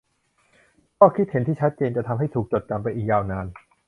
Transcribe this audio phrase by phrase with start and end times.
[0.97, 3.47] ข้อคิดเห็นที่ชัดเจนจะทำให้ถูกจดจำไปอีกยาวนาน